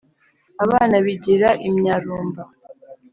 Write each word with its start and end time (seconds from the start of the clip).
Abana 0.63 0.95
bigira 1.05 1.49
imyarumba 1.67 2.43